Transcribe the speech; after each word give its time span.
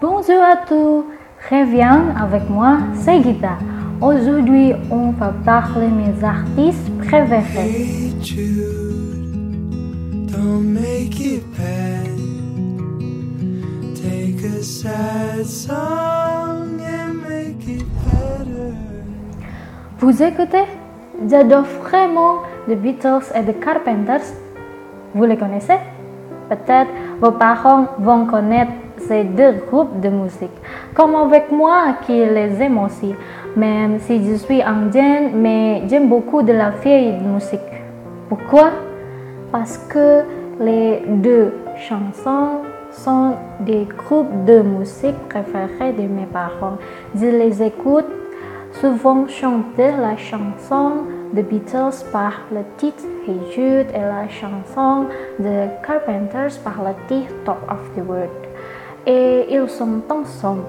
Bonjour 0.00 0.42
à 0.42 0.56
tous, 0.66 1.04
reviens 1.50 2.14
avec 2.18 2.48
moi, 2.48 2.78
c'est 2.94 3.22
Gita. 3.22 3.58
Aujourd'hui, 4.00 4.72
on 4.90 5.10
va 5.10 5.30
parler 5.44 5.88
de 5.88 5.92
mes 5.92 6.24
artistes 6.24 6.90
préférés. 6.96 8.10
Don't 10.32 10.62
make 10.62 11.20
it 11.20 11.44
bad. 11.54 12.16
Take 13.94 14.42
a 14.42 14.62
sad 14.62 15.44
song 15.44 16.80
and 16.80 17.20
make 17.28 17.68
it 17.68 17.84
better. 18.06 18.72
Vous 19.98 20.22
écoutez 20.22 20.64
J'adore 21.28 21.64
vraiment 21.82 22.36
les 22.66 22.76
Beatles 22.76 23.26
et 23.34 23.42
les 23.42 23.52
Carpenters. 23.52 24.32
Vous 25.14 25.24
les 25.26 25.36
connaissez? 25.36 25.76
Peut-être 26.48 26.90
vos 27.20 27.32
parents 27.32 27.88
vont 27.98 28.24
connaître 28.24 28.72
deux 29.24 29.52
groupes 29.66 30.00
de 30.00 30.08
musique, 30.08 30.56
comme 30.94 31.14
avec 31.14 31.50
moi 31.50 31.96
qui 32.06 32.12
les 32.12 32.62
aime 32.62 32.78
aussi, 32.78 33.14
même 33.56 33.98
si 34.00 34.24
je 34.24 34.34
suis 34.36 34.62
indienne, 34.62 35.30
mais 35.34 35.82
j'aime 35.88 36.08
beaucoup 36.08 36.42
de 36.42 36.52
la 36.52 36.70
vieille 36.70 37.18
musique. 37.20 37.60
Pourquoi? 38.28 38.70
Parce 39.52 39.78
que 39.78 40.22
les 40.60 41.02
deux 41.06 41.52
chansons 41.76 42.62
sont 42.92 43.34
des 43.60 43.86
groupes 43.96 44.44
de 44.44 44.60
musique 44.60 45.16
préférés 45.28 45.92
de 45.92 46.02
mes 46.02 46.26
parents. 46.32 46.78
Je 47.14 47.26
les 47.26 47.62
écoute 47.62 48.06
souvent 48.72 49.26
chanter 49.26 49.92
la 49.98 50.16
chanson 50.16 51.04
de 51.32 51.42
Beatles 51.42 52.04
par 52.12 52.32
le 52.52 52.60
titre 52.76 53.04
Hey 53.26 53.38
Jude 53.52 53.86
et 53.94 54.00
la 54.00 54.28
chanson 54.28 55.06
de 55.38 55.66
Carpenters 55.86 56.58
par 56.64 56.82
le 56.82 56.94
titre 57.08 57.32
Top 57.44 57.58
of 57.68 57.78
the 57.96 58.06
World. 58.06 58.30
Et 59.06 59.46
ils 59.50 59.68
sont 59.68 60.02
ensemble. 60.10 60.62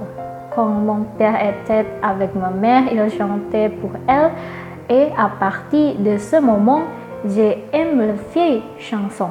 Quand 0.55 0.65
mon 0.65 1.03
père 1.17 1.35
était 1.35 1.85
avec 2.01 2.35
ma 2.35 2.49
mère, 2.49 2.83
il 2.91 3.09
chantait 3.09 3.69
pour 3.69 3.91
elle. 4.07 4.31
Et 4.89 5.07
à 5.17 5.29
partir 5.39 5.95
de 5.99 6.17
ce 6.17 6.37
moment, 6.37 6.81
j'aime 7.25 7.99
les 7.99 8.13
vieilles 8.33 8.63
chansons. 8.77 9.29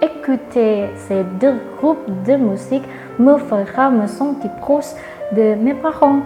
Écouter 0.00 0.86
ces 0.96 1.24
deux 1.40 1.56
groupes 1.76 2.08
de 2.24 2.36
musique 2.36 2.84
me 3.18 3.36
fera 3.38 3.90
me 3.90 4.06
sentir 4.06 4.50
proche 4.60 4.92
de 5.32 5.54
mes 5.54 5.74
parents. 5.74 6.20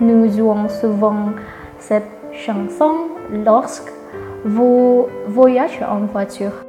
Nous 0.00 0.30
jouons 0.32 0.68
souvent 0.68 1.30
cette 1.78 2.10
chanson 2.32 2.92
lorsque 3.30 3.92
vous 4.44 5.06
voyagez 5.28 5.84
en 5.84 6.00
voiture. 6.06 6.67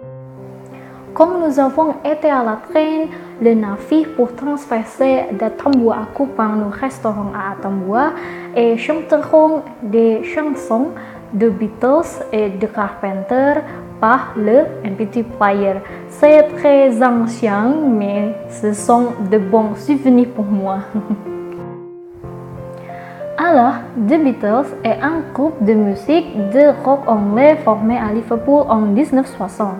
Quand 1.19 1.37
nous 1.37 1.59
avons 1.59 1.95
été 2.05 2.31
à 2.31 2.43
la 2.45 2.57
traîne, 2.69 3.09
le 3.41 3.53
navire 3.53 4.07
pour 4.15 4.33
transverser 4.37 5.25
de 5.33 5.49
Tambua 5.49 5.95
à 5.95 6.05
Kupang, 6.15 6.55
nous 6.55 6.69
resterons 6.69 7.33
à 7.35 7.61
Tambua 7.61 8.13
et 8.55 8.77
chanterons 8.77 9.63
des 9.83 10.23
chansons 10.23 10.91
de 11.33 11.49
Beatles 11.49 12.23
et 12.31 12.51
de 12.51 12.65
Carpenter 12.67 13.55
par 13.99 14.33
le 14.37 14.61
MP3 14.85 15.23
player. 15.37 15.73
C'est 16.07 16.43
très 16.55 17.03
ancien, 17.03 17.75
mais 17.85 18.33
ce 18.47 18.71
sont 18.71 19.07
de 19.29 19.39
bons 19.39 19.75
souvenirs 19.75 20.29
pour 20.33 20.45
moi. 20.45 20.77
Alors, 23.37 23.73
The 24.07 24.23
Beatles 24.23 24.73
est 24.85 25.01
un 25.01 25.19
groupe 25.33 25.61
de 25.65 25.73
musique 25.73 26.49
de 26.51 26.71
rock 26.85 27.01
anglais 27.07 27.57
formé 27.65 27.97
à 27.97 28.13
Liverpool 28.13 28.63
en 28.69 28.77
1960. 28.77 29.73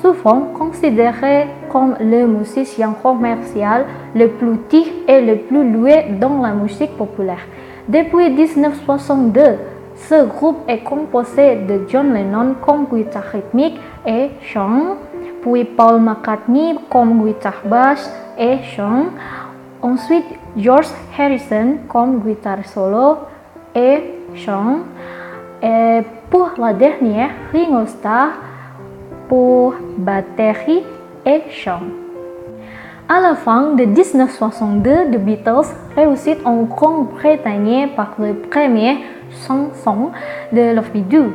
Souvent 0.00 0.52
considéré 0.56 1.48
comme 1.70 1.96
le 2.00 2.26
musicien 2.26 2.94
commercial 3.02 3.84
le 4.14 4.28
plus 4.28 4.58
tir 4.68 4.86
et 5.08 5.20
le 5.20 5.36
plus 5.38 5.72
loué 5.72 6.04
dans 6.20 6.40
la 6.40 6.52
musique 6.52 6.96
populaire. 6.96 7.44
Depuis 7.88 8.30
1962, 8.30 9.40
ce 9.96 10.24
groupe 10.26 10.58
est 10.68 10.84
composé 10.84 11.56
de 11.56 11.80
John 11.88 12.12
Lennon 12.12 12.54
comme 12.64 12.86
guitare 12.86 13.24
rythmique 13.32 13.80
et 14.06 14.30
chant, 14.42 14.96
puis 15.42 15.64
Paul 15.64 16.00
McCartney 16.00 16.76
comme 16.88 17.24
guitare 17.24 17.62
basse 17.64 18.12
et 18.38 18.58
chant, 18.62 19.06
ensuite 19.82 20.26
George 20.56 20.88
Harrison 21.18 21.78
comme 21.88 22.20
guitare 22.20 22.64
solo 22.66 23.16
et 23.74 24.04
chant, 24.36 24.80
et 25.60 26.02
pour 26.30 26.50
la 26.58 26.72
dernière, 26.72 27.30
Ringo 27.52 27.86
Starr 27.86 28.28
pour 29.28 29.74
batterie 29.98 30.82
et 31.26 31.42
chant. 31.50 31.80
À 33.08 33.20
la 33.20 33.34
fin 33.34 33.74
de 33.74 33.84
1962, 33.84 35.12
The 35.12 35.18
Beatles 35.18 35.74
réussit 35.96 36.38
en 36.44 36.64
Grande-Bretagne 36.64 37.88
par 37.96 38.14
le 38.18 38.34
premier 38.34 38.98
chanson 39.46 40.10
de 40.52 40.74
Love 40.74 40.90
Me 40.94 41.00
Do. 41.00 41.32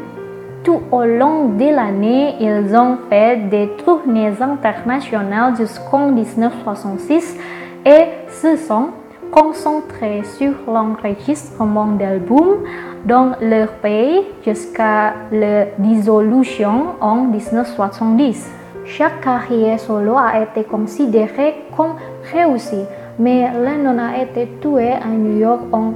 Tout 0.63 0.81
au 0.91 1.03
long 1.03 1.49
de 1.49 1.75
l'année, 1.75 2.35
ils 2.39 2.75
ont 2.75 2.97
fait 3.09 3.49
des 3.49 3.69
tournées 3.83 4.33
internationales 4.39 5.55
jusqu'en 5.57 6.11
1966 6.11 7.37
et 7.85 8.05
se 8.29 8.55
sont 8.55 8.89
concentrés 9.33 10.23
sur 10.23 10.53
l'enregistrement 10.67 11.87
d'albums 11.87 12.59
dans 13.05 13.31
leur 13.41 13.69
pays 13.81 14.21
jusqu'à 14.45 15.13
la 15.31 15.65
dissolution 15.79 16.95
en 17.01 17.23
1970. 17.25 18.49
Chaque 18.85 19.21
carrière 19.21 19.79
solo 19.79 20.15
a 20.17 20.41
été 20.43 20.63
considérée 20.63 21.55
comme 21.75 21.95
réussie, 22.31 22.85
mais 23.17 23.49
Lennon 23.53 23.97
a 23.97 24.21
été 24.21 24.47
tué 24.61 24.91
à 24.91 25.07
New 25.07 25.39
York 25.39 25.61
en 25.71 25.93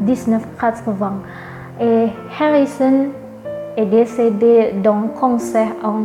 1980 0.00 1.12
et 1.80 2.06
Harrison 2.38 3.08
est 3.76 3.86
décédé 3.86 4.72
d'un 4.82 5.08
cancer 5.18 5.68
en 5.84 6.04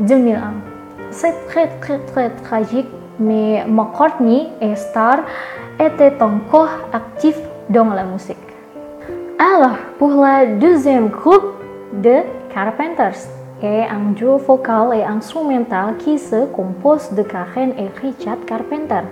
2001. 0.00 0.52
C'est 1.10 1.34
très 1.48 1.68
très 1.80 1.98
très 2.00 2.30
tragique, 2.30 2.88
mais 3.18 3.64
McCartney 3.66 4.48
et 4.60 4.74
Starr 4.76 5.18
étaient 5.78 6.22
encore 6.22 6.70
actifs 6.92 7.40
dans 7.68 7.90
la 7.90 8.04
musique. 8.04 8.36
Alors, 9.38 9.76
pour 9.98 10.10
le 10.10 10.58
deuxième 10.58 11.08
groupe 11.08 11.54
de 11.92 12.16
Carpenters, 12.52 13.28
est 13.62 13.88
un 13.88 14.12
duo 14.14 14.36
vocal 14.36 14.94
et 14.94 15.02
instrumental 15.02 15.96
qui 15.98 16.18
se 16.18 16.46
compose 16.46 17.12
de 17.12 17.22
Karen 17.22 17.72
et 17.76 17.88
Richard 18.00 18.44
Carpenter. 18.46 19.02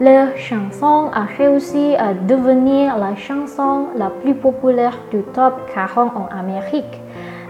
Leur 0.00 0.36
chanson 0.36 1.10
a 1.12 1.24
réussi 1.38 1.94
à 1.96 2.14
devenir 2.14 2.96
la 2.96 3.14
chanson 3.16 3.88
la 3.96 4.10
plus 4.10 4.34
populaire 4.34 4.98
du 5.10 5.22
top 5.34 5.54
40 5.74 6.12
en 6.16 6.28
Amérique 6.36 7.00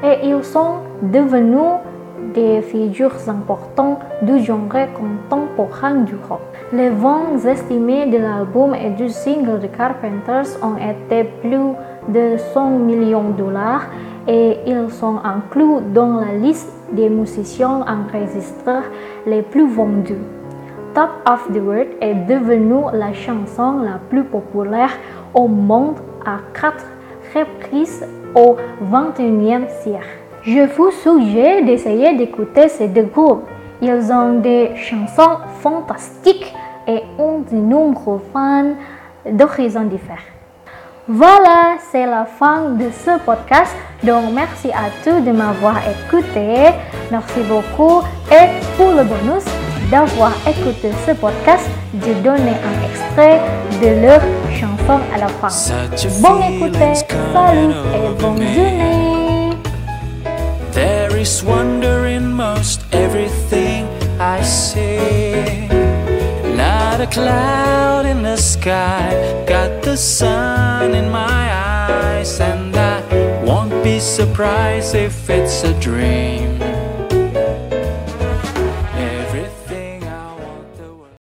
et 0.03 0.27
ils 0.27 0.45
sont 0.45 0.77
devenus 1.03 1.81
des 2.35 2.63
figures 2.63 3.17
importantes 3.29 3.99
du 4.23 4.43
genre 4.43 4.61
contemporain 4.95 5.97
du 5.97 6.15
rock. 6.29 6.41
Les 6.73 6.91
ventes 6.91 7.45
estimées 7.45 8.07
de 8.07 8.19
l'album 8.19 8.75
et 8.75 8.91
du 8.91 9.09
single 9.09 9.61
de 9.61 9.67
Carpenters 9.67 10.59
ont 10.63 10.77
été 10.77 11.25
plus 11.43 11.75
de 12.09 12.37
100 12.55 12.71
millions 12.79 13.31
de 13.31 13.43
dollars 13.43 13.87
et 14.27 14.59
ils 14.67 14.91
sont 14.91 15.19
inclus 15.25 15.81
dans 15.93 16.21
la 16.21 16.35
liste 16.35 16.73
des 16.93 17.09
musiciens 17.09 17.85
enregistreurs 17.87 18.85
les 19.27 19.43
plus 19.43 19.69
vendus. 19.69 20.25
Top 20.95 21.11
of 21.27 21.49
the 21.53 21.61
World 21.61 21.89
est 22.01 22.15
devenue 22.27 22.85
la 22.93 23.13
chanson 23.13 23.81
la 23.81 23.99
plus 24.11 24.25
populaire 24.25 24.91
au 25.35 25.49
monde 25.49 25.97
à 26.27 26.39
quatre 26.53 26.85
reprises 27.35 28.05
au 28.35 28.57
21e 28.91 29.69
siècle. 29.83 30.22
Je 30.45 30.67
vous 30.77 30.91
suggère 30.91 31.65
d'essayer 31.65 32.17
d'écouter 32.17 32.69
ces 32.69 32.89
deux 32.89 33.05
groupes. 33.05 33.45
Ils 33.81 34.13
ont 34.13 34.41
des 34.41 34.71
chansons 34.75 35.39
fantastiques 35.61 36.53
et 36.89 37.01
ont 37.17 37.45
de 37.49 37.57
nombreux 37.57 38.21
fans 38.33 38.75
d'horizons 39.31 39.85
différents. 39.85 40.19
Voilà, 41.07 41.77
c'est 41.93 42.07
la 42.07 42.25
fin 42.25 42.71
de 42.71 42.87
ce 42.91 43.21
podcast. 43.25 43.73
Donc, 44.03 44.33
merci 44.35 44.71
à 44.71 44.91
tous 45.05 45.21
de 45.21 45.31
m'avoir 45.31 45.77
écouté. 45.79 46.73
Merci 47.13 47.41
beaucoup. 47.49 48.03
Et 48.33 48.49
pour 48.77 48.91
le 48.91 49.05
bonus 49.05 49.45
d'avoir 49.93 50.33
écouté 50.45 50.91
ce 51.07 51.13
podcast, 51.13 51.71
j'ai 52.05 52.15
donné 52.15 52.51
un 52.51 52.89
extrait 52.91 53.41
de 53.81 54.07
leur 54.07 54.21
chanson 54.51 54.99
à 55.15 55.19
la 55.19 55.29
fin. 55.29 55.49
Bon 56.21 56.41
écoutez, 56.51 56.95
salut 57.33 57.75
et 57.95 58.21
bonne 58.21 58.43
journée. 58.43 58.92
Is 61.23 61.45
wonder 61.45 62.07
in 62.07 62.33
most 62.33 62.81
everything 62.93 63.87
I 64.19 64.43
see. 64.43 65.69
Not 66.57 67.01
a 67.01 67.07
cloud 67.07 68.07
in 68.07 68.25
the 68.25 68.37
sky, 68.37 69.45
got 69.47 69.83
the 69.83 69.97
sun 69.97 70.97
in 70.97 71.09
my 71.13 71.45
eyes, 71.53 72.41
and 72.41 72.75
I 72.75 73.45
won't 73.45 73.85
be 73.85 74.01
surprised 74.01 74.97
if 74.97 75.31
it's 75.31 75.63
a 75.63 75.73
dream. 75.79 76.52